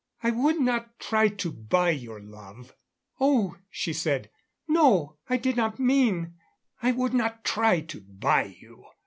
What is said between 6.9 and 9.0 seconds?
would not try to buy you.